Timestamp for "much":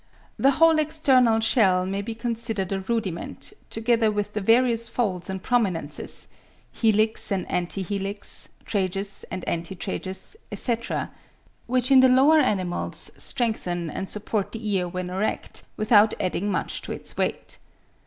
16.51-16.81